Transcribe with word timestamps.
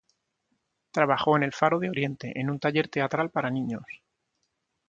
Trabajó 0.89 1.37
en 1.37 1.43
el 1.43 1.53
Faro 1.53 1.77
de 1.77 1.87
Oriente, 1.87 2.31
en 2.39 2.49
un 2.49 2.57
taller 2.57 2.87
teatral 2.89 3.29
para 3.29 3.51
niños. 3.51 3.83